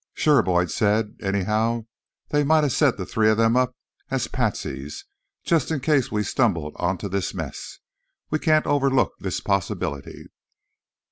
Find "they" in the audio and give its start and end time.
2.29-2.43